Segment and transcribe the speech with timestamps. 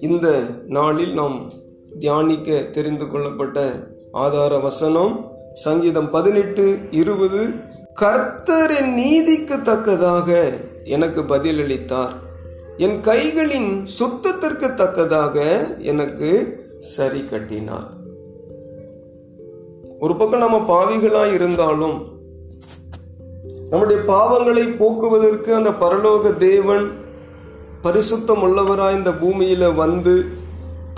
[0.00, 1.52] இந்த நாளில் நாம்
[1.98, 3.70] தியானிக்க தெரிந்து கொள்ளப்பட்ட
[4.10, 7.46] ஆதார வசனம் சங்கீதம் பதினெட்டு இருபது
[8.00, 10.50] கர்த்தரின் நீதிக்கு தக்கதாக
[10.84, 12.12] எனக்கு பதிலளித்தார்.
[12.76, 17.96] என் கைகளின் சுத்தத்திற்கு தக்கதாக எனக்கு சரி கட்டினார்.
[19.98, 22.16] ஒரு பக்கம் நம்ம பாவிகளாய் இருந்தாலும்
[23.70, 26.86] நம்முடைய பாவங்களை போக்குவதற்கு அந்த பரலோக தேவன்
[27.82, 30.14] பரிசுத்தம் உள்ளவராய் இந்த பூமியில் வந்து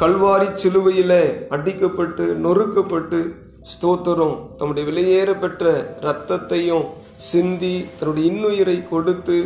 [0.03, 1.19] கல்வாரி சிலுவையில்
[1.55, 3.19] அடிக்கப்பட்டு நொறுக்கப்பட்டு
[3.71, 4.37] ஸ்தோத்திரம்.
[4.57, 6.87] தம்முடைய விலையேற பெற்ற இரத்தத்தையும்
[7.31, 9.39] சிந்தி தன்னுடைய இன்னுயிரை கொடுத்து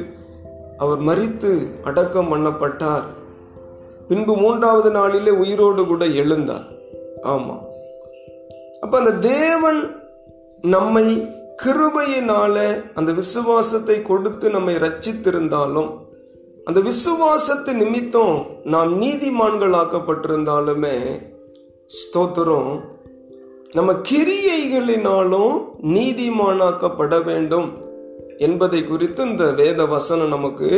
[0.79, 1.53] அவர் மறித்து
[1.85, 3.07] அடக்கம் பண்ணப்பட்டார்.
[4.09, 6.67] பின்பு மூன்றாவது நாளிலே உயிரோடு கூட எழுந்தார்.
[7.23, 7.65] ஆமாம்
[8.81, 9.81] அப்போ அந்த தேவன்
[10.63, 11.07] நம்மை
[11.63, 12.57] கிருபையினால
[12.99, 15.91] அந்த விசுவாசத்தை கொடுத்து நம்மை ரச்சித்திருந்தாலும்
[16.69, 18.37] அந்த விசுவாசத்து நிமித்தம்
[18.75, 20.97] நாம் நீதிமான்களாக்கப்பட்டிருந்தாலுமே
[21.99, 22.73] ஸ்தோத்திரம்
[23.79, 25.55] நம்ம கிரியைகளினாலும்
[25.97, 27.69] நீதிமானாக்கப்பட வேண்டும்
[28.47, 30.71] என்பதை குறித்து இந்த வேத வசனம் நமக்கு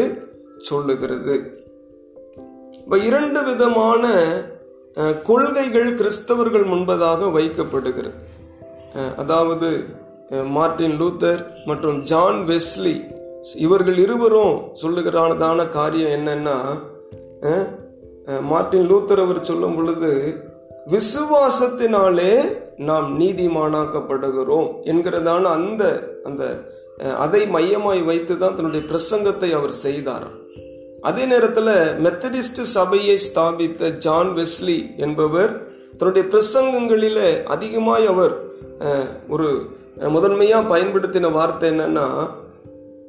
[0.68, 1.34] சொல்லுகிறது.
[2.80, 4.04] இப்போ இரண்டு விதமான
[5.28, 8.18] கொள்கைகள் கிறிஸ்தவர்கள் முன்பதாக வைக்கப்படுகிறது.
[9.22, 9.68] அதாவது
[10.30, 13.04] மார்டின் மார்ட்டின் லூத்தர் மற்றும் ஜான் வெஸ்லி
[13.54, 16.56] இவர்கள் இருவரும் சொல்லுகிறானதான காரியம் என்னன்னா
[18.40, 20.34] மார்ட்டின் லூத்தர் அவர் சொல்லும் பொழுது
[20.86, 22.44] விசுவாசத்தினாலே
[22.76, 26.72] நாம் நீதிமானாக்கப்படுகிறோம் என்கிறதான அந்த அந்த
[27.18, 30.24] அதை மையமாய் வைத்து தான் தன்னுடைய பிரசங்கத்தை அவர் செய்தார்.
[31.00, 38.44] அதே நேரத்தில் மெத்தடிஸ்ட் சபையை ஸ்தாபித்த ஜான் வெஸ்லி என்பவர் தன்னுடைய பிரசங்கங்களிலே அதிகமாய் அவர்
[39.28, 39.68] ஒரு
[40.14, 42.08] முதன்மையாக பயன்படுத்தின வார்த்தை என்னன்னா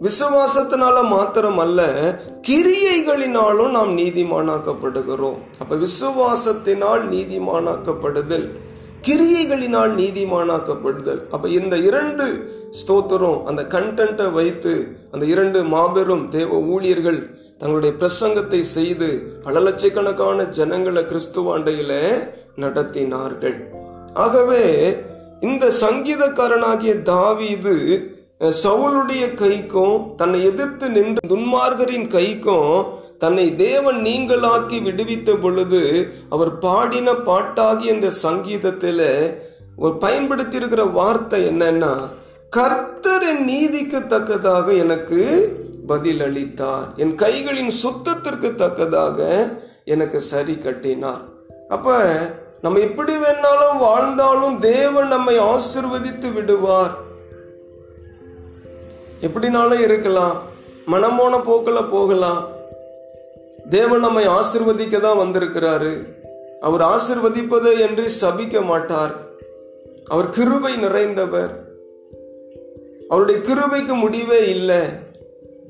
[0.06, 1.82] விசுவாசத்தினால மாத்திரம் அல்ல
[2.48, 5.40] கிரியைகளினாலும் நாம் நீதிமானாக்கப்படுகிறோம்.
[5.62, 8.46] அப்ப விசுவாசத்தினால் நீதிமானாக்கப்படுதல்
[9.08, 11.22] கிரியைகளினால் நீதிமானாக்கப்படுதல்.
[11.32, 12.28] அப்ப இந்த இரண்டு
[12.80, 14.74] ஸ்தோத்திரம் அந்த கண்டென்ட்டை வைத்து
[15.12, 17.20] அந்த இரண்டு மாபெரும் தேவ ஊழியர்கள்
[17.60, 19.10] தங்களுடைய பிரசங்கத்தை செய்து
[19.46, 21.94] பல லட்சக்கணக்கான ஜனங்களை கிறிஸ்துவாண்டையில
[22.64, 23.58] நடத்தினார்கள்.
[24.14, 24.64] ஆகவே
[25.42, 27.76] இந்த சங்கீதக்காரனாகிய தாவீது
[28.64, 32.86] சவுளுடைய கைக்கும் தன்னை எதிர்த்து நின்ற துன்மார்கரின் கைக்கும்
[33.18, 35.82] தன்னை தேவன் நீங்களாக்கி விடுவித்த பொழுது
[36.30, 39.08] அவர் பாடின பாட்டாகிய இந்த சங்கீதத்தில்
[39.78, 41.94] ஒரு பயன்படுத்தியிருக்கிற வார்த்தை என்னன்னா
[42.50, 45.22] கர்த்தர் என் நீதிக்கு தக்கதாக எனக்கு
[45.88, 49.48] பதில் அளித்தார் என் கைகளின் சுத்தத்திற்கு தக்கதாக
[49.86, 51.22] எனக்கு சரி கட்டினார்.
[51.70, 51.94] அப்ப
[52.62, 56.98] நம்ம எப்படி வேணாலும் வாழ்ந்தாலும் தேவன் நம்மை ஆசிர்வதித்து விடுவார்.
[59.22, 60.42] எப்படினாலும் இருக்கலாம்.
[60.92, 62.48] மனமோன போக்கில் போகலாம்.
[63.70, 66.04] தேவன் நம்மை ஆசிர்வதிக்க தான் வந்திருக்கிறாரு.
[66.60, 69.12] அவர் ஆசிர்வதிப்பது என்று சபிக்க மாட்டார்.
[70.06, 71.52] அவர் கிருபை நிறைந்தவர்.
[73.10, 74.80] அவருடைய கிருபைக்கு முடிவே இல்லை.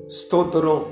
[0.06, 0.86] ஸ்தோத்திரம்.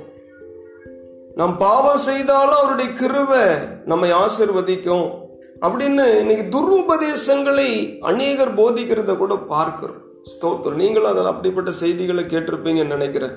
[1.34, 3.42] நாம் பாவம் செய்தாலும் அவருடைய கிருபை
[3.84, 5.24] நம்மை ஆசிர்வதிக்கும்.
[5.64, 7.68] அப்படின்னு இன்னைக்கு துருபதேசங்களை
[8.10, 10.00] அநேகர் போதிக்கிறத கூட பார்க்கிறோம்.
[10.32, 10.80] ஸ்தோத்திரம்.
[10.82, 13.36] நீங்களும் அதில் அப்படிப்பட்ட செய்திகளை கேட்டிருப்பீங்கன்னு நினைக்கிறேன்.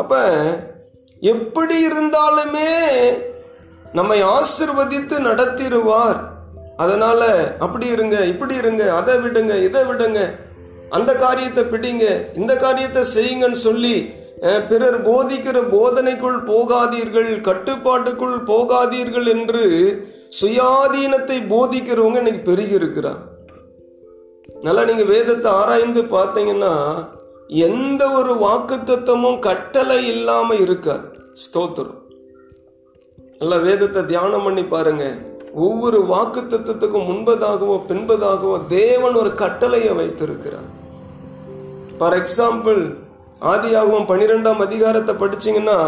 [0.00, 0.20] அப்போ
[1.32, 2.70] எப்படி இருந்தாலுமே
[3.98, 6.20] நம்மை ஆசிர்வதித்து நடத்திடுவார்.
[6.82, 7.28] அதனால்
[7.64, 10.20] அப்படி இருங்க இப்படி இருங்க அதை விடுங்க இதை விடுங்க
[10.96, 12.04] அந்த காரியத்தை பிடிங்க
[12.40, 13.94] இந்த காரியத்தை செய்யுங்கன்னு சொல்லி
[14.70, 19.62] பிறர் போதிக்கிற போதனைக்குள் போகாதீர்கள் கட்டுப்பாட்டுக்குள் போகாதீர்கள் என்று
[20.38, 23.22] சுயாதீனத்தை போதிக்கிறவங்க இன்னைக்கு பெருகி இருக்கிறார்
[24.64, 26.72] நல்லா நீங்க வேதத்தை ஆராய்ந்து பார்த்தீங்கன்னா
[27.66, 31.06] எந்த ஒரு வாக்குத்தத்தமும் கட்டளை இல்லாம இருக்காது.
[31.42, 32.00] ஸ்தோத்திரம்.
[33.38, 35.04] நல்லா வேதத்தை தியானம் பண்ணி பாருங்க.
[35.64, 40.68] ஒவ்வொரு வாக்கு தத்துவத்துக்கும் முன்பதாகவோ பின்பதாகவோ தேவன் ஒரு கட்டளையை வைத்திருக்கிறார்.
[41.98, 42.80] ஃபார் எக்ஸாம்பிள்
[43.52, 45.78] ஆதியாகவும் பன்னிரெண்டாம் அதிகாரத்தை படிச்சீங்கன்னா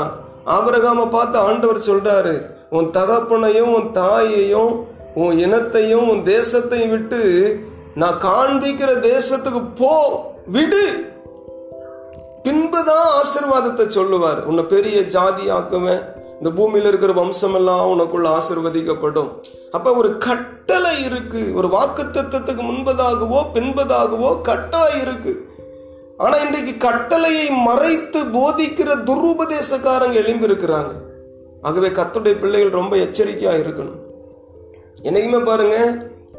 [0.56, 2.36] ஆபிரகாம பார்த்து ஆண்டவர் சொல்றாரு
[2.70, 7.60] உன் தகப்பனையும் உன் தாயையும் உன் இனத்தையும் உன் தேசத்தையும் விட்டு
[7.94, 11.14] நான் காண்பிக்கிற தேசத்துக்கு போ விடு.
[12.42, 14.44] பின்புதான் ஆசிர்வாதத்தை சொல்லுவார்.
[14.44, 16.02] உன்னை பெரிய ஜாதி ஆக்குவேன்
[16.36, 19.30] இந்த பூமியில் இருக்கிற வம்சம் எல்லாம் உனக்குள்ள ஆசிர்வதிக்கப்படும்.
[19.70, 21.52] அப்ப ஒரு கட்டளை இருக்கு.
[21.54, 25.48] ஒரு வாக்கு தத்துவத்துக்கு முன்பதாகவோ பின்பதாகவோ கட்டளை இருக்கு.
[26.16, 31.05] ஆனா இன்றைக்கு கட்டளையை மறைத்து போதிக்கிற துருபதேசக்காரங்க எழும்பி இருக்கிறாங்க
[31.62, 34.00] ஆகவே கத்துடைய பிள்ளைகள் ரொம்ப எச்சரிக்கையாக இருக்கணும்.
[35.02, 35.76] என்னைக்குமே பாருங்க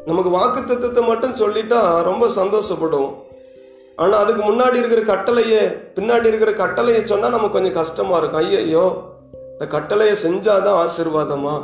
[0.06, 3.14] நமக்கு வாக்கு தத்துவத்தை மட்டும் சொல்லிட்டா ரொம்ப சந்தோஷப்படுவோம்.
[3.96, 5.62] ஆனால் அதுக்கு முன்னாடி இருக்கிற கட்டளையே
[5.94, 8.40] பின்னாடி இருக்கிற கட்டளையை சொன்னால் நமக்கு கொஞ்சம் கஷ்டமாக இருக்கும்.
[8.40, 9.02] ஐயையோ
[9.52, 11.62] இந்த கட்டளையை செஞ்சாதான் ஆசீர்வாதமா?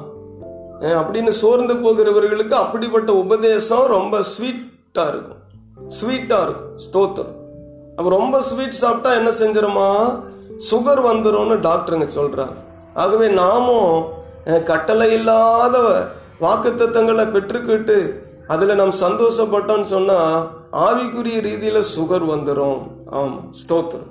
[0.81, 5.41] அப்படின்னு சோர்ந்து போகிறவர்களுக்கு அப்படிப்பட்ட உபதேசம் ரொம்ப ஸ்வீட்டாக இருக்கும்.
[6.01, 6.79] ஸ்வீட்டாக இருக்கும்.
[6.87, 7.37] ஸ்தோத்திரம்.
[7.97, 9.89] அப்போ ரொம்ப ஸ்வீட் சாப்பிட்டா என்ன செஞ்சிருமா?
[10.71, 12.57] சுகர் வந்துடும் டாக்டருங்க சொல்கிறாங்க
[13.03, 13.95] ஆகவே நாமும்
[14.71, 15.77] கட்டளை இல்லாத
[16.45, 17.99] வாக்குத்தத்தங்களை பெற்றுக்கிட்டு
[18.53, 20.35] அதில் நாம் சந்தோஷப்பட்டோம்னு சொன்னால்
[20.87, 22.81] ஆவிக்குரிய ரீதியில் சுகர் வந்துடும்
[23.19, 24.11] ஆமாம் ஸ்தோத்திரம்.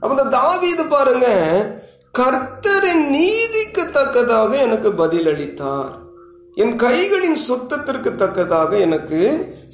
[0.00, 1.26] அப்போ இந்த தாவீது பாருங்க
[2.18, 5.92] கர்த்தரின் நீதிக்கு தக்கதாக எனக்கு பதில் அளித்தார்
[6.62, 9.20] என் கைகளின் சுத்தத்திற்கு தக்கதாக எனக்கு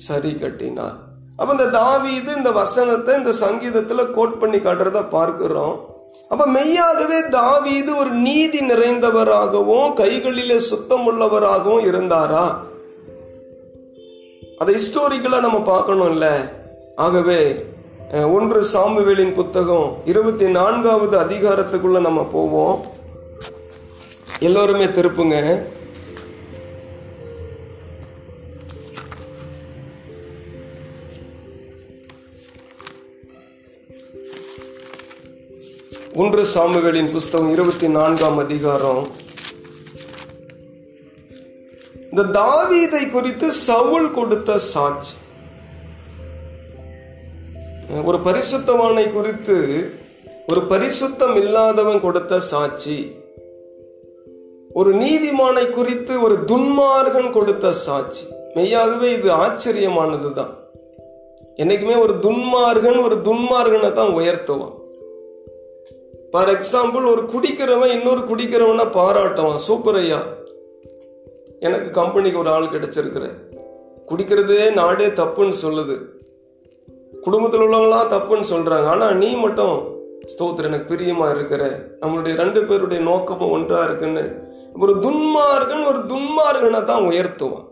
[0.07, 0.97] சரி கட்டினார்.
[1.39, 5.77] அப்போ இந்த தாவீது இந்த வசனத்தை இந்த சங்கீதத்தில் கோட் பண்ணி காட்டுறத பார்க்குறோம்.
[6.33, 12.45] அப்ப மெய்யாகவே தாவீது ஒரு நீதி நிறைந்தவராகவும் கைகளிலே சுத்தம் உள்ளவராகவும் இருந்தாரா?
[14.59, 16.27] அதை ஹிஸ்டோரிக்கலா நம்ம பார்க்கணும்ல.
[16.97, 17.41] ஆகவே
[18.37, 22.79] ஒன்று சாமுவேலின் புத்தகம் இருபத்தி நான்காவது அதிகாரத்துக்குள்ள நம்ம போவோம்.
[24.39, 25.37] எல்லோருமே திருப்புங்க.
[36.21, 39.07] ஒன்று சாமுவேலின் புஸ்தகம் இருபத்தி நான்காம் அதிகாரம்.
[42.11, 45.15] இந்த தாவீதை குறித்து சவுல் கொடுத்த சாட்சி.
[48.05, 49.91] ஒரு பரிசுத்தவானை குறித்து
[50.49, 53.13] ஒரு பரிசுத்தம் இல்லாதவன் கொடுத்த சாட்சி.
[54.73, 58.25] ஒரு நீதிமானை குறித்து ஒரு துன்மார்கன் கொடுத்த சாட்சி.
[58.55, 60.55] மெய்யாகவே இது ஆச்சரியமானதுதான்.
[61.57, 64.79] என்னைக்குமே ஒரு துன்மார்கன் ஒரு துன்மார்கனை தான் உயர்த்துவான்.
[66.31, 69.57] ஃபார் எக்ஸாம்பிள் ஒரு குடிக்கிறவன் இன்னொரு குடிக்கிறவனா பாராட்டுவான்.
[69.57, 70.23] சூப்பர் ஐயா.
[71.61, 73.31] எனக்கு கம்பெனிக்கு ஒரு ஆள் கிடைச்சிருக்கிற.
[74.07, 75.97] குடிக்கிறதே நாடே தப்புன்னு சொல்லுது.
[77.21, 81.79] குடும்பத்தில் உள்ளவங்களாம் தப்புன்னு சொல்கிறாங்க ஆனால் நீ மட்டும் ஸ்தோத்திர எனக்கு பிரியமாக இருக்கிற.
[82.01, 84.35] நம்மளுடைய ரெண்டு பேருடைய நோக்கமும் ஒன்றாக இருக்குன்னு.
[84.81, 87.69] ஒரு துன்மார்கன் ஒரு துன்மார்கனை தான் உயர்த்துவான்.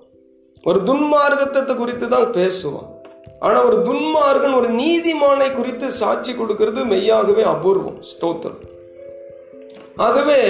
[0.65, 2.98] ஒரு துன்மார்க்கத்தை குறித்து தான் பேசுவான்.
[3.47, 7.99] ஆனா ஒரு துன்மார்கன் ஒரு நீதிமானை குறித்து சாட்சி கொடுக்கிறது மெய்யாகவே அபூர்வம்.
[8.13, 8.63] ஸ்தோத்திரம்.
[10.07, 10.41] ஆகவே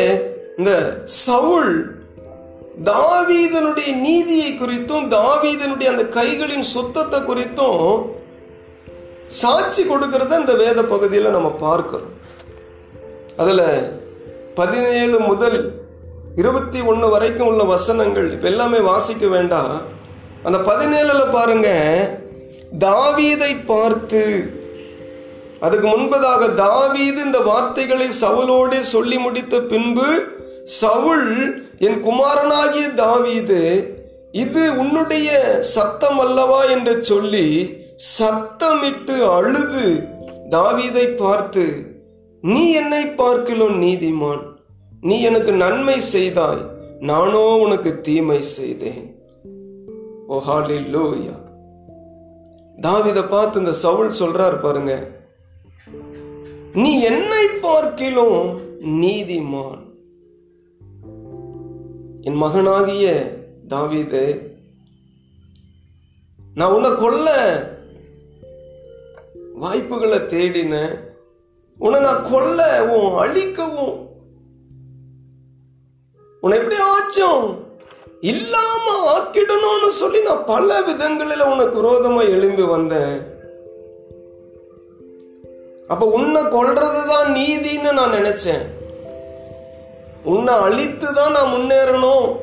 [0.58, 0.72] இந்த
[1.04, 1.72] சவுல்
[2.84, 7.84] தாவீதனுடைய நீதியை குறித்தும் தாவீதனுடைய அந்த கைகளின் சுத்தத்தை குறித்தும்
[9.40, 12.14] சாட்சி கொடுக்கறத இந்த வேத பகுதியில் நம்ம பார்க்கிறோம்.
[13.42, 13.66] அதில்
[14.60, 15.58] பதினேழு முதல்
[16.36, 19.74] இருபத்தி ஒன்று வரைக்கும் உள்ள வசனங்கள் இப்போ எல்லாமே வாசிக்க வேண்டாம்.
[20.42, 21.68] அந்த பதினேழில் பாருங்க
[22.78, 24.52] தாவீதை பார்த்து
[25.60, 30.24] அதுக்கு முன்பதாக தாவீது இந்த வார்த்தைகளை சவுலோடே சொல்லி முடித்த பின்பு
[30.64, 33.92] சவுல் என் குமாரனாகிய தாவீது
[34.32, 36.64] இது உன்னுடைய சத்தம் அல்லவா?
[36.64, 37.76] என்று சொல்லி
[38.18, 40.02] சத்தமிட்டு அழுது
[40.50, 41.96] தாவீதை பார்த்து
[42.40, 44.42] நீ என்னை பார்க்கலோ நீதிமான்.
[45.00, 46.64] நீ எனக்கு நன்மை செய்தாய்.
[47.00, 49.16] நானோ உனக்கு தீமை செய்தேன்.
[50.26, 51.47] ஓ லோயா
[52.78, 54.92] தாவீதை பார்த்து இந்த சவுல் சொல்றார் பாருங்க
[56.72, 58.40] நீ என்னை பார்க்கிலும்
[58.80, 59.82] நீதிமான்.
[62.20, 63.06] என் மகனாகிய
[63.68, 64.24] தாவிது
[66.54, 67.28] நான் உன்னை கொல்ல
[69.54, 70.94] வாய்ப்புகளை தேடினேன்
[71.78, 73.96] உன்னை நான் கொல்லவும் அழிக்கவும்
[76.42, 77.46] உன்னை எப்படி ஆச்சும்
[78.20, 83.22] இல்லாம ஆக்கிடணும்னு சொல்லி நான் பல விதங்களில் உனக்கு விரோதமா எழும்பி வந்தேன்.
[85.88, 88.66] அப்ப உன்னை கொல்றதுதான் நீதின்னு நான் நினைச்சேன்.
[90.24, 92.36] உன்னை அழித்து தான் நான் முன்னேறணும்.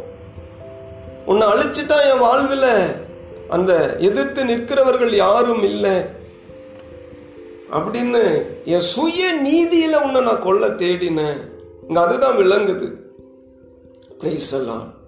[1.25, 2.91] உன்னை அழிச்சிட்டா என் வாழ்வில்
[3.49, 6.01] அந்த எதிர்த்து நிற்கிறவர்கள் யாரும் இல்லை.
[7.71, 11.37] அப்படின்னு என் சுய நீதியில உன்னை நான் கொல்ல தேடினேன்.
[11.87, 12.91] இங்க அதுதான் விளங்குது.
[14.19, 15.03] பிரைஸ் எல்லாம்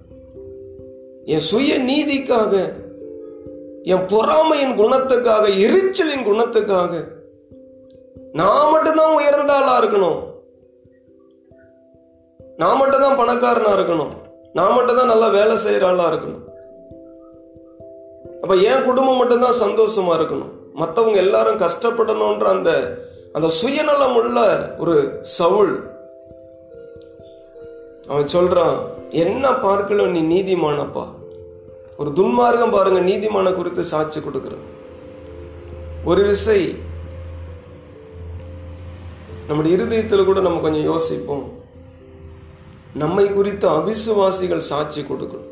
[1.32, 2.54] என் சுய நீதிக்காக
[3.84, 6.94] என் பொறாமையின் குணத்துக்காக எரிச்சலின் குணத்துக்காக
[8.34, 10.20] நான் மட்டும்தான் உயர்ந்த ஆளா இருக்கணும்.
[12.58, 14.14] நான் மட்டும்தான் பணக்காரனா இருக்கணும்.
[14.54, 16.46] நான் மட்டும் தான் நல்லா வேலை செய்யற ஆளா இருக்கணும்.
[18.42, 20.54] அப்ப என் குடும்பம் மட்டும்தான் சந்தோஷமா இருக்கணும்.
[20.76, 22.72] மற்றவங்க எல்லாரும் கஷ்டப்படணும்ன்ற அந்த
[23.34, 24.40] அந்த சுயநலம் உள்ள
[24.78, 25.76] ஒரு சவுள்
[28.08, 28.78] அவன் சொல்றான்
[29.10, 31.06] என்ன பார்க்கல நீ நீதிமானப்பா.
[31.98, 34.66] ஒரு துன்மார்க்கம் பாருங்க நீதிமான குறித்து சாட்சி கொடுக்குறான்
[36.06, 36.75] ஒரு விசை
[39.48, 41.51] நம்முடைய இருதயத்தில் கூட நம்ம கொஞ்சம் யோசிப்போம்.
[42.94, 45.46] நம்மை குறித்து அவிசுவாசிகள் சாட்சி கொடுக்கணும்.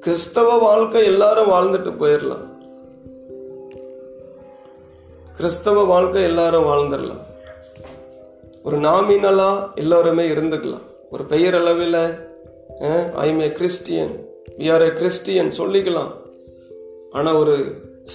[0.00, 2.46] கிறிஸ்தவ வாழ்க்கை எல்லாரும் வாழ்ந்துட்டு போயிடலாம்
[5.36, 7.22] கிறிஸ்தவ வாழ்க்கை எல்லாரும் வாழ்ந்துடலாம்
[8.62, 10.86] ஒரு நாமினலா எல்லாருமே இருந்துக்கலாம்.
[11.10, 12.00] ஒரு பெயரளவில்
[13.26, 14.12] I'm a Christian
[14.58, 16.12] we are a Christian சொல்லிக்கலாம்.
[17.18, 17.54] ஆனா ஒரு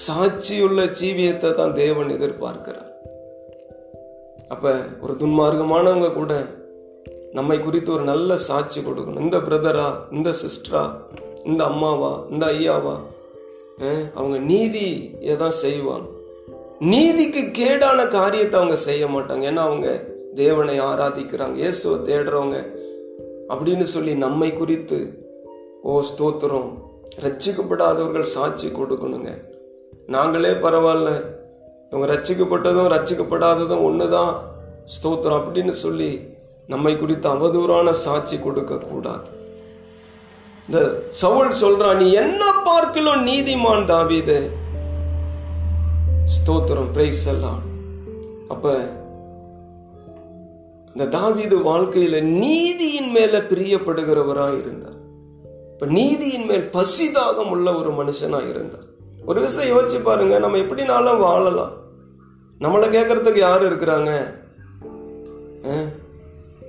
[0.05, 2.91] சாட்சியுள்ள ஜீவியத்தை தான் தேவன் எதிர்பார்க்கிறார்.
[4.53, 6.33] அப்ப ஒரு துன்மார்க்கமானவங்க கூட
[7.37, 9.23] நம்மை குறித்து ஒரு நல்ல சாட்சி கொடுக்கணும்.
[9.25, 10.83] இந்த பிரதரா இந்த சிஸ்டரா
[11.49, 12.95] இந்த அம்மாவா இந்த ஐயாவா?
[14.17, 16.07] அவங்க நீதியை தான் செய்வாங்க.
[16.91, 19.43] நீதிக்கு கேடான காரியத்தை அவங்க செய்ய மாட்டாங்க.
[19.51, 19.89] ஏன்னா அவங்க
[20.41, 21.55] தேவனை ஆராதிக்கிறாங்க.
[21.63, 22.59] இயேசுவை தேடுறவங்க
[23.49, 25.25] அப்படின்னு சொல்லி நம்மை குறித்து
[25.83, 26.69] ஓ ஸ்தோத்திரம்
[27.21, 29.41] ரட்சிக்கப்படாதவர்கள் சாட்சி கொடுக்கணுங்க.
[30.07, 31.09] நாங்களே பரவாயில்ல.
[31.89, 34.33] இவங்க ரட்சிக்கப்பட்டதும் ரட்சிக்கப்படாததும் தான்
[34.85, 36.27] ஸ்தோத்திரம் அப்படின்னு சொல்லி
[36.67, 39.41] நம்மை குறித்து அவதூறான சாட்சி கொடுக்கக்கூடாது.
[40.67, 44.49] இந்த சவுல் சொல்றான் நீ என்ன பார்க்கலாம் நீதிமான் தாவீது?
[46.35, 47.61] ஸ்தோத்திரம் பிரைஸ் எல்லாம்
[48.47, 49.02] அப்போ
[50.95, 54.97] இந்த தாவீது வாழ்க்கையில நீதியின் மேல பிரியப்படுகிறவரா இருந்தார்.
[55.71, 58.91] இப்ப நீதியின் மேல் பசிதாகம் உள்ள ஒரு மனுஷனா இருந்தார்.
[59.25, 61.71] ஒரு விஷயம் யோசிச்சு பாருங்க நம்ம எப்படினாலும் வாழலாம்.
[62.59, 64.11] நம்மளை கேட்கறதுக்கு யார் இருக்கிறாங்க?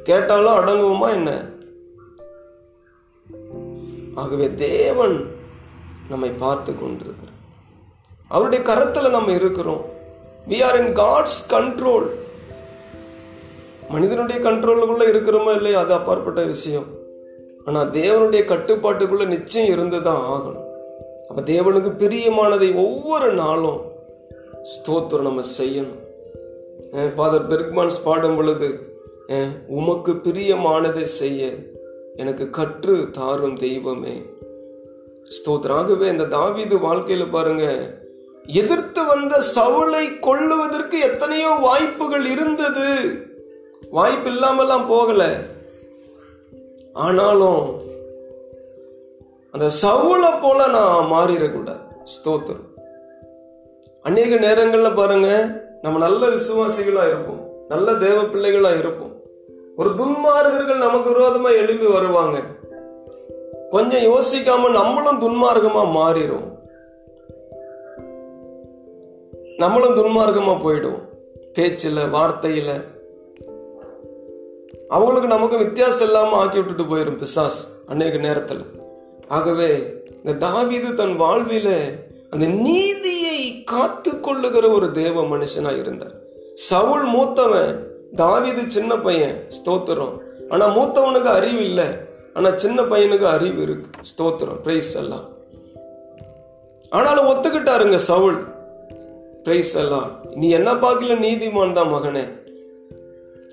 [0.02, 1.30] கேட்டாலும் அடங்குவோமா என்ன?
[4.14, 5.16] ஆகவே தேவன்
[6.08, 7.32] நம்மை பார்த்து கொண்டிருக்கிறார்.
[8.28, 9.84] அவருடைய கரத்துல நம்ம இருக்கிறோம்.
[10.48, 12.06] We are in God's control
[13.88, 15.80] மனிதனுடைய கண்ட்ரோலுக்குள்ளே இருக்கிறோமோ இல்லையா?
[15.80, 16.86] அது அப்பாற்பட்ட விஷயம்.
[17.64, 20.68] ஆனால் தேவனுடைய கட்டுப்பாட்டுக்குள்ளே நிச்சயம் இருந்து தான் ஆகணும்.
[21.28, 23.80] அப்போ தேவனுக்கு பிரியமானதை ஒவ்வொரு நாளும்
[24.72, 26.00] ஸ்தோத்திரம் நம்ம செய்யணும்.
[27.14, 28.68] ஃபாதர் பெர்க்மான்ஸ் பாடும் பொழுது
[29.66, 31.42] உமக்கு பிரியமானதை செய்ய
[32.16, 34.14] எனக்கு கற்று தாரும் தெய்வமே.
[35.36, 37.66] ஸ்தோத்ராகவே இந்த தாவீது வாழ்க்கையில் பாருங்க
[38.46, 42.88] எதிர்த்து வந்த சவுளை கொள்ளுவதற்கு எத்தனையோ வாய்ப்புகள் இருந்தது.
[43.94, 45.36] வாய்ப்பு இல்லாமல்லாம் போகல.
[46.92, 47.80] ஆனாலும்
[49.50, 51.82] அந்த சவுளை போல நான் மாறிடக்கூடாது.
[52.04, 52.66] ஸ்தோத்திரம்.
[54.02, 55.28] அநேக நேரங்களில் பாருங்க
[55.82, 57.48] நம்ம நல்ல விசுவாசிகளாக இருப்போம்.
[57.68, 59.12] நல்ல தேவ பிள்ளைகளாக இருப்போம்.
[59.76, 62.38] ஒரு துன்மார்கர்கள் நமக்கு விரோதமாக எழுப்பி வருவாங்க.
[63.70, 66.48] கொஞ்சம் யோசிக்காம நம்மளும் துன்மார்க்கமாக மாறிடும்
[69.56, 71.02] நம்மளும் துன்மார்க்கமாக போயிடுவோம்.
[71.52, 72.92] பேச்சில் வார்த்தையில்
[74.94, 78.64] அவங்களுக்கு நமக்கு வித்தியாசம் இல்லாமல் ஆக்கி விட்டுட்டு போயிடும் பிசாஸ் அநேக நேரத்தில்.
[79.28, 79.70] ஆகவே
[80.16, 81.70] இந்த தாவீது தன் வாழ்வில
[82.30, 83.38] அந்த நீதியை
[83.72, 86.14] காத்து கொள்ளுகிற ஒரு தேவ மனுஷனா இருந்தார்.
[86.70, 87.72] சவுல் மூத்தவன்
[88.16, 90.14] தாவிது சின்ன பையன் ஸ்தோத்திரம்.
[90.48, 91.88] ஆனா மூத்தவனுக்கு அறிவு இல்லை.
[92.34, 93.90] ஆனா சின்ன பையனுக்கு அறிவு இருக்கு.
[94.10, 94.60] ஸ்தோத்திரம்.
[94.62, 95.26] பிரைஸ் எல்லாம்
[96.90, 98.40] ஆனாலும் ஒத்துக்கிட்டாருங்க சவுல்.
[99.44, 102.24] பிரைஸ் எல்லாம் நீ என்ன பார்க்கல நீதிமான் தான் மகனே.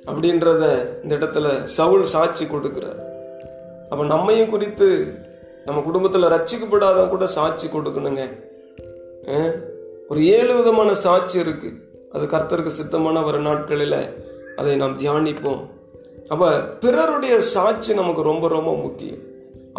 [0.10, 0.64] அப்படின்றத
[1.04, 3.00] இந்த இடத்துல சவுல் சாட்சி கொடுக்குறார்.
[3.90, 4.88] அப்போ நம்மையும் குறித்து
[5.66, 8.24] நம்ம குடும்பத்தில் ரட்சிக்கப்படாத கூட சாட்சி கொடுக்கணுங்க.
[10.12, 11.70] ஒரு ஏழு விதமான சாட்சி இருக்கு.
[12.14, 14.00] அது கர்த்தருக்கு சித்தமான வர நாட்களில்
[14.60, 15.62] அதை நாம் தியானிப்போம்.
[16.34, 16.48] அப்போ
[16.84, 19.22] பிறருடைய சாட்சி நமக்கு ரொம்ப ரொம்ப முக்கியம்.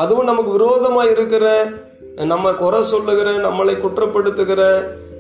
[0.03, 1.47] அதுவும் நமக்கு விரோதமாக இருக்கிற
[2.31, 4.63] நம்ம குறை சொல்லுகிற நம்மளை குற்றப்படுத்துகிற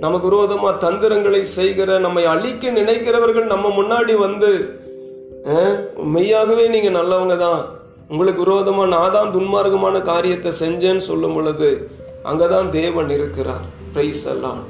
[0.05, 4.51] நமக்கு விரோதமாக தந்திரங்களை செய்கிற நம்மை அழிக்க நினைக்கிறவர்கள் நம்ம முன்னாடி வந்து
[6.15, 7.63] மெய்யாகவே நீங்கள் நல்லவங்க தான்
[8.11, 11.71] உங்களுக்கு விரோதமாக நான் தான் துன்மார்க்கமான காரியத்தை செஞ்சேன்னு சொல்லும் பொழுது
[12.31, 13.65] அங்கதான் தேவன் இருக்கிறார்.
[13.95, 14.61] பிரைஸ் எல்லாம்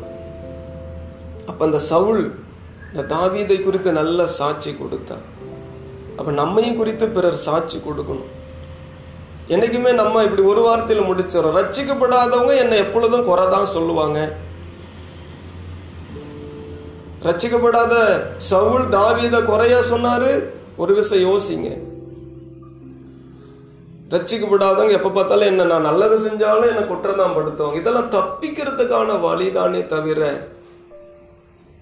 [1.49, 2.23] அப்போ அந்த சவுல்
[2.91, 5.27] இந்த தாவீதை குறித்து நல்ல சாட்சி கொடுத்தார்.
[6.19, 8.31] அப்போ நம்மையும் குறித்து பிறர் சாட்சி கொடுக்கணும்.
[9.55, 11.59] என்னைக்குமே நம்ம இப்படி ஒரு வாரத்தில் முடிச்சிடறோம்.
[11.61, 14.19] ரட்சிக்கப்படாதவங்க என்னை எப்பொழுதும் குறை தான் சொல்லுவாங்க.
[17.29, 17.95] ரட்சிக்கப்படாத
[18.51, 20.31] சவுல் தாவீத குறையா சொன்னார்.
[20.83, 21.71] ஒரு விஷயம் யோசிங்க.
[24.15, 27.81] ரச்சிக்கப்படாதவங்க எப்ப பார்த்தாலும் என்ன நான் நல்லது செஞ்சாலும் என்ன குற்றம் தான் படுத்துவாங்க.
[27.83, 30.21] இதெல்லாம் தப்பிக்கிறதுக்கான வழிதானே தவிர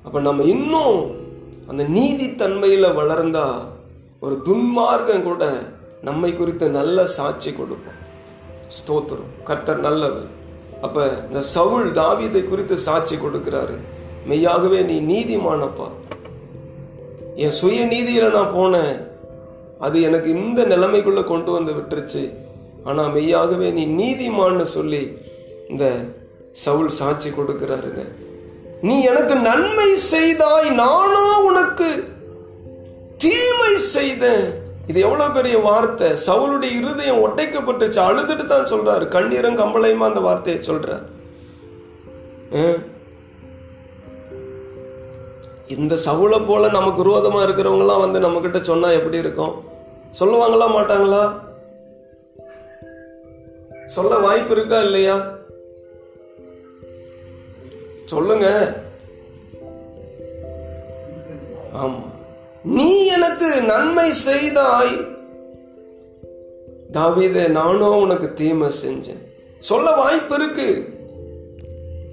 [0.04, 0.98] அப்ப நம்ம இன்னும்
[1.70, 3.46] அந்த நீதி தன்மையில வளர்ந்தா
[4.24, 5.44] ஒரு துன்மார்க்கம் கூட
[6.08, 7.98] நம்மை குறித்து நல்ல சாட்சி கொடுப்போம்.
[8.78, 9.30] ஸ்தோத்திரம்.
[9.48, 10.28] கர்த்தர் நல்லவர்.
[10.82, 13.76] அப்ப இந்த சவுல் தாவீதை குறித்து சாட்சி கொடுக்கிறாரு.
[14.28, 15.88] மெய்யாகவே நீ நீதிமானப்பா.
[17.40, 18.96] என் சுய நீதியில் நான் போனேன்.
[19.78, 22.34] அது எனக்கு இந்த நிலைமைக்குள்ளே கொண்டு வந்து விட்டுருச்சு.
[22.84, 25.16] ஆனால் மெய்யாகவே நீ நீதிமான்னு சொல்லி
[25.68, 26.00] இந்த
[26.52, 28.04] சவுல் சாட்சி கொடுக்கிறாருங்க.
[28.80, 32.04] நீ எனக்கு நன்மை செய்தாய் நானோ உனக்கு
[33.18, 34.52] தீமை செய்தேன்.
[34.86, 36.10] இது எவ்வளோ பெரிய வார்த்தை.
[36.26, 38.00] சவுளுடைய இருதயம் ஒட்டைக்கப்பட்டுச்சு.
[38.08, 39.08] அழுதுட்டு தான் சொல்றாரு.
[39.08, 41.04] கண்ணீரும் கம்பளையுமா அந்த வார்த்தையை சொல்றார்.
[42.54, 42.72] ஆ?
[45.78, 49.64] இந்த சவுளை போல நமக்கு விரோதமா இருக்கிறவங்களாம் வந்து நம்மக்கிட்ட சொன்னால் எப்படி இருக்கும்?
[50.20, 51.48] சொல்லுவாங்களா மாட்டாங்களா?
[53.86, 55.38] சொல்ல வாய்ப்பு இருக்கா இல்லையா?
[58.04, 58.74] சொல்லுங்க.
[61.74, 62.02] ஆமா.
[62.64, 65.06] நீ எனக்கு நன்மை செய்தாய்.
[66.92, 69.24] தாவிதே நானும் உனக்கு தீமை செஞ்சேன்.
[69.58, 70.98] சொல்ல வாய்ப்பு இருக்கு.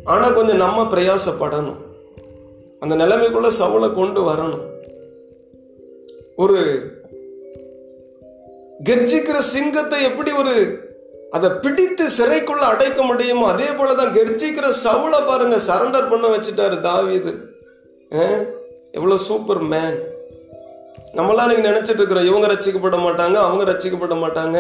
[0.04, 1.86] ஆனா கொஞ்சம் நம்ம பிரயாசப்படணும்.
[2.82, 4.66] அந்த நிலைமைக்குள்ள சவுளை கொண்டு வரணும்.
[6.36, 6.58] ஒரு
[8.86, 10.54] கெர்ஜிக்கிற சிங்கத்தை எப்படி ஒரு
[11.32, 17.32] அதை பிடித்து சிறைக்குள்ள அடைக்க முடியுமோ அதே போலதான் கெர்ஜிக்கிற சவுளை பாருங்க சரண்டர் பண்ண வச்சுட்டாரு தாவிது.
[18.12, 18.44] அஹ்,
[18.92, 19.98] எவ்வளவு சூப்பர் மேன்
[21.16, 24.58] நம்மளாம் நீங்க நினைச்சிட்டு இருக்கிறோம் இவங்க ரசிக்கப்பட மாட்டாங்க அவங்க ரசிக்கப்பட மாட்டாங்க.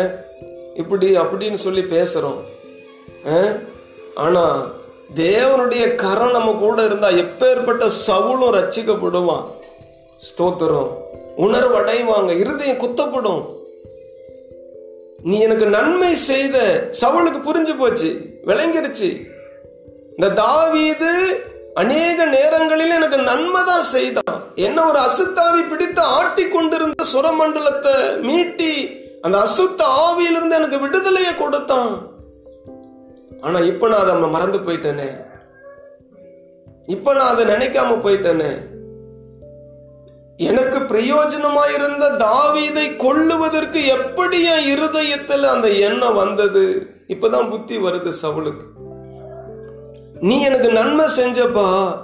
[0.76, 2.40] இப்படி அப்படின்னு சொல்லி பேசுறோம்.
[4.16, 4.58] ஆனால்
[5.16, 9.46] தேவனுடைய கரம் நம்ம கூட இருந்தா எப்பேற்பட்ட சவுளும் ரச்சிக்கப்படுவான்
[10.28, 10.90] ஸ்தோத்திரம்.
[11.36, 13.44] உணர்வு அடைவாங்க இருதயம் குத்தப்படும்.
[15.24, 16.58] நீ எனக்கு நன்மை செய்த
[17.02, 18.10] சவுளுக்கு புரிஞ்சு போச்சு
[18.46, 19.28] விளங்கிருச்சு.
[20.16, 21.12] இந்த தாவீது
[21.74, 24.44] அநேக நேரங்களில் எனக்கு நன்மை தான் செய்தான்.
[24.56, 28.74] என்ன ஒரு அசுத்தாவி பிடித்து ஆட்டி கொண்டிருந்த சுரமண்டலத்தை மீட்டி
[29.22, 32.17] அந்த அசுத்த ஆவியிலிருந்து எனக்கு விடுதலையை கொடுத்தான்.
[33.42, 35.26] ஆனா இப்ப நான் அதை மறந்து போயிட்டேனே.
[36.86, 38.76] இப்ப நான் அதை நினைக்காம போயிட்டேனே.
[40.38, 46.88] எனக்கு பிரயோஜனமாயிருந்த தாவீதை கொல்லுவதற்கு எப்படி என் அந்த எண்ணம் வந்தது?
[47.08, 48.66] இப்பதான் புத்தி வருது சவுளுக்கு
[50.20, 51.98] நீ எனக்கு நன்மை செஞ்சப்பா.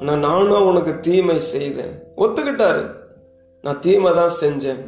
[0.00, 2.02] ஆனா நானும் உனக்கு தீமை செய்தேன்.
[2.16, 2.86] ஒத்துக்கிட்டாரு.
[3.62, 4.80] நான் தீமை தான் செஞ்சேன்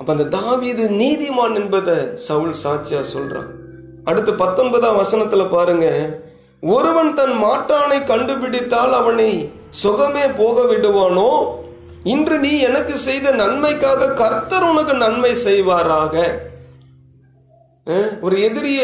[0.00, 3.48] அப்ப அந்த தாவீது நீதிமான் என்பதை சவுல் சாட்சியா சொல்றான்.
[4.04, 5.86] அடுத்து பத்தொன்பதாம் வசனத்துல பாருங்க
[6.60, 9.50] ஒருவன் தன் மாற்றானை கண்டுபிடித்தால் அவனை
[9.82, 11.30] சுகமே போக விடுவானோ
[12.04, 16.14] இன்று நீ எனக்கு செய்த நன்மைக்காக கர்த்தர் உனக்கு நன்மை செய்வாராக?
[18.20, 18.80] ஒரு எதிரிய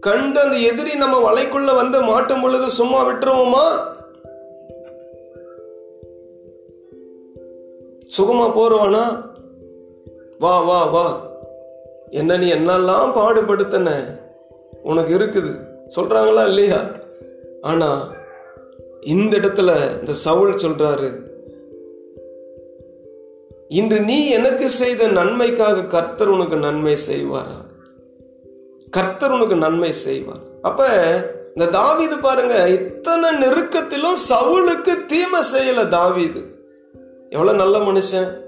[0.00, 3.64] கண்டு அந்த எதிரி நம்ம வலைக்குள்ள வந்து மாட்டும் பொழுது சும்மா விட்டுருவோமா?
[8.18, 9.06] சுகமா போறவானா
[10.38, 11.30] வா வா வா.
[12.10, 14.18] என்ன நீ என்னெல்லாம் பாடுபடுத்தன?
[14.82, 15.52] உனக்கு இருக்குது.
[15.96, 16.86] சொல்கிறாங்களா இல்லையா?
[17.62, 18.16] ஆனால்
[19.00, 21.26] இந்த இடத்துல இந்த சவுல் சொல்கிறாரு
[23.68, 27.58] இன்று நீ எனக்கு செய்த நன்மைக்காக கர்த்தர் உனக்கு நன்மை செய்வாரா?
[28.90, 30.40] கர்த்தர் உனக்கு நன்மை செய்வார்.
[30.62, 30.86] அப்ப
[31.56, 36.42] இந்த தாவிது பாருங்க இத்தனை நெருக்கத்திலும் சவுளுக்கு தீமை செய்யல தாவிது.
[37.30, 38.46] எவ்வளவு நல்ல மனுஷன்?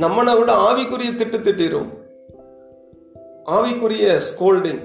[0.00, 1.90] நம்மளை விட ஆவிக்குரிய திட்டு திட்டிரும்.
[3.46, 4.82] ஆவிக்குரிய ஸ்கோல்டிங்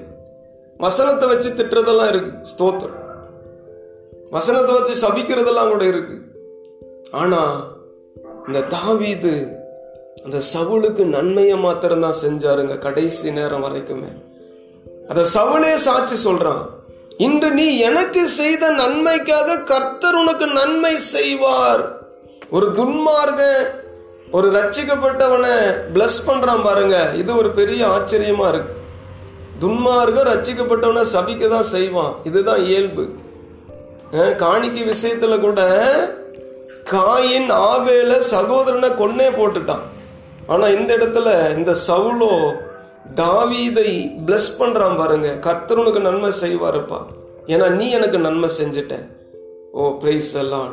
[0.78, 2.48] வசனத்தை வச்சு திட்டுறதெல்லாம் இருக்கு.
[2.58, 2.98] ஸ்தோத்திரம்.
[4.30, 6.18] வசனத்தை வச்சு சபிக்கிறதெல்லாம் கூட இருக்கு.
[7.12, 7.64] ஆனா
[8.48, 9.48] இந்த தாவீது
[10.24, 14.12] அந்த சவுளுக்கு நன்மையை மாத்திரம் தான் செஞ்சாருங்க கடைசி நேரம் வரைக்குமே.
[15.10, 16.66] அத சவுளே சாட்சி சொல்றான்.
[17.18, 21.84] இன்று நீ எனக்கு செய்த நன்மைக்காக கர்த்தர் உனக்கு நன்மை செய்வார்.
[22.52, 23.42] ஒரு துன்மார்க
[24.32, 25.54] ஒரு ரட்சிக்கப்பட்டவனை
[25.94, 27.14] பிளஸ் பண்ணுறான் பாருங்க.
[27.14, 28.74] இது ஒரு பெரிய ஆச்சரியமாக இருக்கு.
[29.60, 32.16] துன்மார்க்கம் ரட்சிக்கப்பட்டவனை சபிக்க தான் செய்வான்.
[32.24, 33.10] இதுதான் இயல்பு.
[34.14, 35.62] அஹ், காணிக்கை விஷயத்தில் கூட
[36.92, 39.84] காயின் ஆவேல சகோதரனை கொன்னே போட்டுட்டான்.
[40.48, 42.34] ஆனால் இந்த இடத்துல இந்த சவுலோ
[43.16, 43.90] தாவீதை
[44.26, 45.28] பிளஸ் பண்ணுறான் பாருங்க.
[45.42, 47.00] கர்த்தருனுக்கு நன்மை செய்வாருப்பா.
[47.48, 48.96] ஏன்னா நீ எனக்கு நன்மை செஞ்சிட்ட.
[49.74, 50.70] ஓ பிரைஸ் எல்லாம்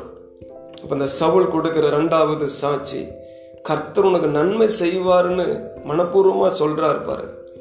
[0.82, 3.06] இப்போ இந்த சவுல் கொடுக்குற ரெண்டாவது சாட்சி.
[3.66, 7.52] கர்த்தர் உனக்கு நன்மை செய்வாருன்னு மனப்பூர்வமாக சொல்றாரு பாரு.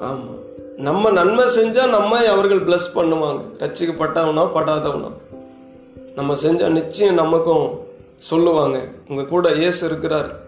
[0.00, 0.36] ஆமா.
[0.76, 3.40] நம்ம நன்மை செஞ்சா நம்ம அவர்கள் பிளஸ் பண்ணுவாங்க.
[3.58, 5.12] ரட்சிக்கப்பட்டவனா படாதவனா.
[6.14, 7.78] நம்ம செஞ்சா நிச்சயம் நமக்கும்
[8.16, 8.84] சொல்லுவாங்க.
[9.08, 10.47] உங்க கூட ஏசு இருக்கிறார்.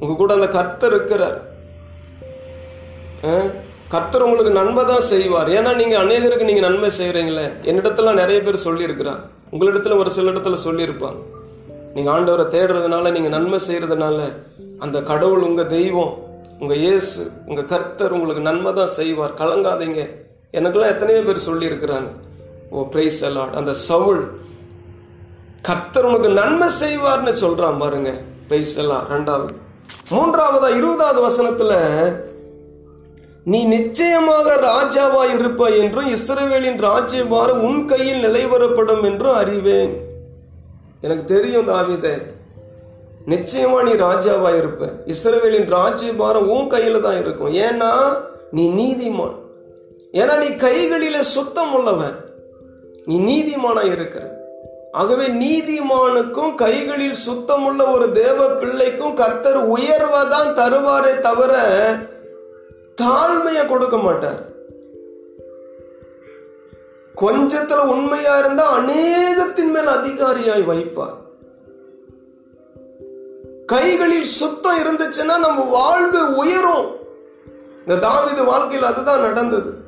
[0.00, 1.42] உங்க கூட அந்த கர்த்தர் இருக்கிறார்.
[3.24, 3.38] ஆ?
[3.88, 5.48] கர்த்தர் உங்களுக்கு நன்மை தான் செய்வார்.
[5.48, 9.28] ஏன்னா நீங்க அநேகருக்கு நீங்க நன்மை செய்யறீங்களே என்னிடத்துல நிறைய பேர் சொல்லியிருக்கிறாங்க.
[9.50, 11.16] உங்களிடத்துல ஒரு சில இடத்துல சொல்லியிருப்பாங்க.
[11.94, 14.20] நீங்க ஆண்டவரை தேடுறதுனால நீங்க நன்மை செய்யறதுனால
[14.78, 16.24] அந்த கடவுள் உங்க தெய்வம்
[16.60, 19.34] உங்க இயேசு உங்க கர்த்தர் உங்களுக்கு நன்மை தான் செய்வார்.
[19.34, 20.10] கலங்காதீங்க.
[20.52, 22.08] எனக்கெல்லாம் எத்தனையோ பேர் சொல்லியிருக்கிறாங்க.
[22.70, 24.20] ஓ பிரைஸ் அலாட் அந்த சவுள்
[25.62, 28.20] கர்த்தர் உனக்கு நன்மை செய்வார்னு சொல்றான் பாருங்க.
[28.48, 29.54] பிரைஸ் எல்லாம் ரெண்டாவது.
[30.10, 31.74] மூன்றாவதா இருபதாவது வசனத்துல
[33.44, 40.04] நீ நிச்சயமாக ராஜாவாய் இருப்பாய் என்றும் இஸ்ரவேலின் ராஜ்யபாரம் உன் கையில் நிலைவரப்படும் என்றும் அறிவேன்.
[41.00, 42.22] எனக்கு தெரியும் தாவித
[43.26, 44.86] நிச்சயமா நீ ராஜாவா இருப்ப.
[44.86, 47.54] இஸ்ரவேலின் ராஜ்யபாரம் உன் கையில தான் இருக்கும்.
[47.54, 48.16] ஏன்னா
[48.50, 49.36] நீ நீதிமான்.
[50.12, 52.24] ஏன்னா நீ கைகளில சுத்தம் உள்ளவன்.
[53.04, 54.35] நீ நீதிமானா இருக்கிற
[54.96, 61.58] ஆகவே நீதிமானுக்கும் கைகளில் சுத்தமுள்ள ஒரு தேவ பிள்ளைக்கும் கர்த்தர் உயர்வதான் தருவாரே தவிர
[63.02, 64.42] தாழ்மையை கொடுக்க மாட்டார்.
[67.20, 71.16] கொஞ்சத்துல உண்மையா இருந்தா அநேகத்தின் மேல் அதிகாரியாய் வைப்பார்.
[73.66, 76.96] கைகளில் சுத்தம் இருந்துச்சுன்னா நம்ம வாழ்வு உயரும்.
[77.86, 79.85] இந்த தாவித வாழ்க்கையில் அதுதான் நடந்தது.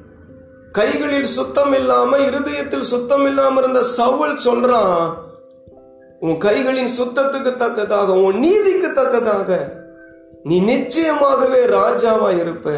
[0.72, 5.14] கைகளில் சுத்தம் இல்லாம இருதயத்தில் சுத்தம் இல்லாம இருந்த சவுல் சொல்றான்
[6.20, 9.76] உன் கைகளின் சுத்தத்துக்கு தக்கதாக உன் நீதிக்கு தக்கதாக
[10.42, 12.70] நீ நிச்சயமாகவே ராஜாவா இருப்ப.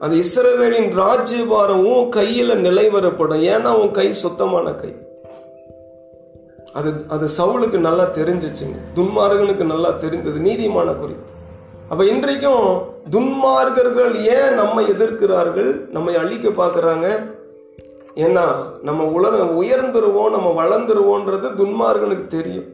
[0.00, 4.94] அது இஸ்ரவேலின் ராஜ்யபாரம் உன் கையில நிலைவரப்படும் ஏன்னா உன் கை சுத்தமான கை.
[6.72, 8.78] அது அது சவுளுக்கு நல்லா தெரிஞ்சிச்சுங்க.
[8.94, 10.38] துன்மார்கனுக்கு நல்லா தெரிந்தது.
[10.38, 11.38] நீதிமான குறித்து.
[11.90, 12.66] அப்போ இன்றைக்கும்
[13.10, 15.90] துன்மார்கர்கள் ஏன் நம்மை எதிர்க்கிறார்கள்?
[15.90, 17.06] நம்மை அழிக்க பார்க்குறாங்க.
[18.14, 18.44] ஏன்னா
[18.82, 22.68] நம்ம உலகம் உயர்ந்துருவோம் நம்ம வளர்ந்துருவோன்றது துன்மார்கனுக்கு தெரியும்.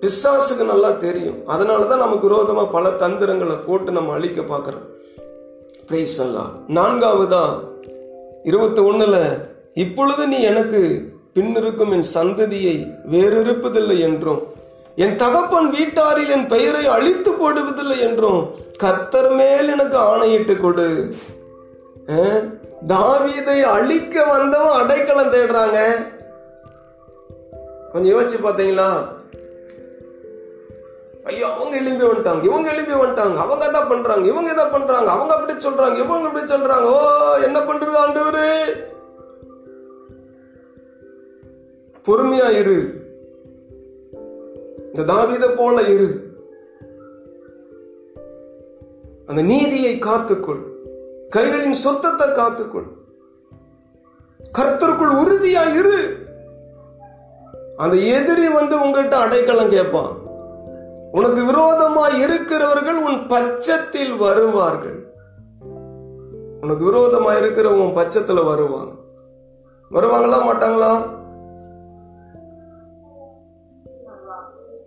[0.00, 1.46] பிசாசுக்கு நல்லா தெரியும்.
[1.46, 4.86] அதனால தான் நமக்கு விரோதமாக பல தந்திரங்களை போட்டு நம்ம அழிக்க பார்க்குறோம்.
[5.86, 7.44] பிரைஸ் அல்லா நான்காவதா
[8.44, 9.22] இருபத்தி ஒன்றில்
[9.74, 10.82] இப்பொழுது நீ எனக்கு
[11.34, 12.76] பின்னிருக்கும் என் சந்ததியை
[13.12, 14.42] வேறிருப்பதில்லை என்றும்
[14.96, 21.14] என் தகப்பன் வீட்டாரில் என் பெயரை அழித்து போடுவதில்லை என்றும் கர்த்தர் மேல் எனக்கு ஆணையிட்டு கொடு.
[22.86, 25.78] தாவீதை அழிக்க வந்தவன் அடைக்கலம் தேடுறாங்க.
[27.92, 28.88] கொஞ்சம் யோசிச்சு பார்த்தீங்களா?
[31.24, 35.52] ஐயோ அவங்க எழும்பி வந்துட்டாங்க இவங்க எழுப்பி வந்துட்டாங்க அவங்க தான் பண்றாங்க இவங்க இதான் பண்றாங்க அவங்க அப்படி
[35.52, 36.82] சொல்றாங்க இவங்க இப்படி சொல்றாங்க.
[36.82, 36.98] ஓ
[37.42, 38.48] என்ன பண்றது ஆண்டவரு?
[42.08, 43.03] பொறுமையா இரு.
[44.96, 46.36] இந்த தாவித போல இரு.
[49.26, 50.62] அந்த நீதியை காத்துக்கொள்.
[51.30, 52.86] கைகளின் சொத்தத்தை காத்துக்கொள்.
[54.58, 56.16] கர்த்தருக்குள் உறுதியா இரு.
[57.76, 60.16] அந்த எதிரி வந்து உங்ககிட்ட அடைக்கலம் கேட்பான்.
[61.12, 65.12] உனக்கு விரோதமா இருக்கிறவர்கள் உன் பச்சத்தில் வருவார்கள்.
[66.60, 68.92] உனக்கு விரோதமா இருக்கிற உன் பட்சத்துல வருவாங்க
[69.90, 71.22] வருவாங்களா மாட்டாங்களா?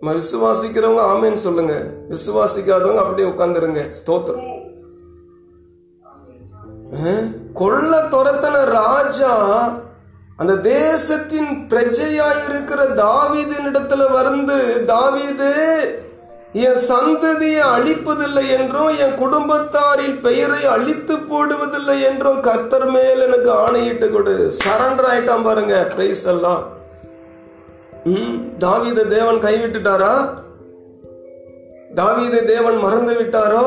[0.02, 1.74] விசுவாசிக்கிறவங்க ஆமேன்னு சொல்லுங்க.
[2.08, 4.46] விசுவாசிக்காதவங்க அப்படியே உட்காந்துருங்க ஸ்தோத்திரம்.
[6.98, 9.32] அஹ், கொல்ல துரத்தன ராஜா
[10.38, 15.50] அந்த தேசத்தின் பிரஜையாயிருக்கிற தாவீதினிடத்துல வந்து தாவீது
[16.58, 24.34] என் சந்ததியை அழிப்பதில்லை என்றும் என் குடும்பத்தாரின் பெயரை அழித்து போடுவதில்லை என்றும் கர்த்தர் மேல் எனக்கு ஆணையிட்டு கொடு.
[24.58, 25.86] சரண்டர் ஆயிட்டான் பாருங்க.
[25.94, 26.62] பிரைஸ் எல்லாம்
[28.06, 30.12] ம், தாவீதை தேவன் கைவிட்டுட்டாரா?
[31.98, 33.66] தாவீதை தேவன் மறந்து விட்டாரோ?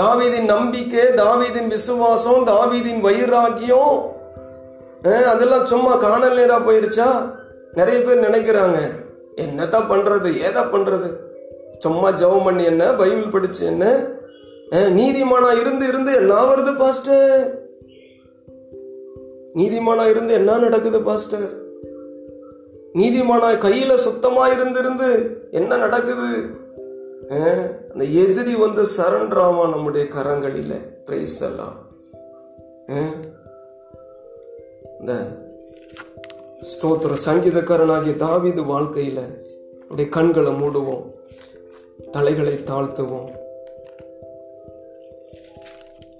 [0.00, 3.96] தாவீதின் நம்பிக்கை தாவீதின் விசுவாசம் தாவீதின் வைராக்கியம்
[5.32, 7.08] அதெல்லாம் சும்மா காணல் நேரா போயிருச்சா?
[7.78, 8.78] நிறைய பேர் நினைக்கிறாங்க
[9.44, 10.30] என்னதான் பண்றது?
[10.46, 11.08] ஏதா பண்றது?
[11.78, 12.84] சும்மா ஜெபம் பண்ணி என்ன?
[13.00, 13.84] பைபிள் படிச்சு என்ன?
[14.98, 17.44] நீதிமானா இருந்து இருந்து என்ன வருது பாஸ்டர்?
[19.58, 21.46] நீதிமானா இருந்து என்ன நடக்குது பாஸ்டர்?
[22.94, 25.08] நீதிமானா கையில சுத்தமா இருந்திருந்து
[25.50, 26.28] என்ன நடக்குது?
[27.92, 30.74] அந்த எதிரி வந்து சரண்டராமா நம்முடைய கரங்களில
[31.06, 31.78] பிரைஸ் எல்லாம்
[35.00, 35.14] இந்த
[36.72, 39.22] ஸ்தோத்திர சங்கீதக்காரனாகிய தாவிது வாழ்க்கையில
[39.82, 41.04] அப்படியே கண்களை மூடுவோம்
[42.10, 43.28] தலைகளை தாழ்த்துவோம்.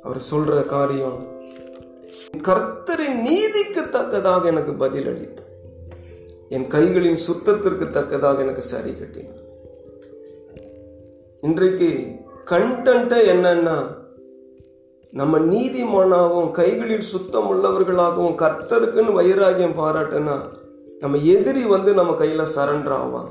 [0.03, 1.21] அவர் சொல்ற காரியம்
[2.49, 5.44] கர்த்தரின் நீதிக்கு தக்கதாக எனக்கு பதில் அளித்தார்
[6.49, 9.43] என் கைகளின் சுத்தத்திற்கு தக்கதாக எனக்கு சரி கட்டினார்.
[11.41, 11.89] இன்றைக்கு
[12.51, 13.77] கண்டென்ட்டை என்னன்னா
[15.11, 20.37] நம்ம நீதிமானாகவும் கைகளில் சுத்தம் உள்ளவர்களாகவும் கர்த்தருக்குன்னு வைராகியம் பாராட்டுனா
[21.01, 23.31] நம்ம எதிரி வந்து நம்ம கையில் சரண்டர் ஆவாங்க.